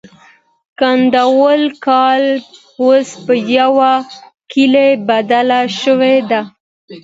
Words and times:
کنډواله 0.79 1.69
کلا 1.85 2.43
اوس 2.81 3.09
په 3.25 3.33
یوه 3.59 3.91
کلي 4.51 4.89
بدله 5.09 5.59
شوې 5.81 6.17
ده. 6.29 6.41